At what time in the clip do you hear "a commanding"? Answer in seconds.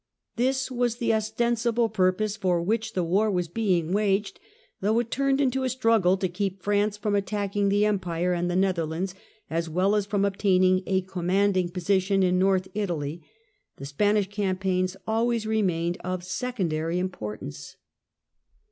10.87-11.69